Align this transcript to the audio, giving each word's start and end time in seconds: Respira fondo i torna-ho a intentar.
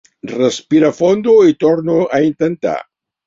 Respira 0.29 0.89
fondo 0.99 1.35
i 1.49 1.55
torna-ho 1.65 2.07
a 2.19 2.21
intentar. 2.31 2.75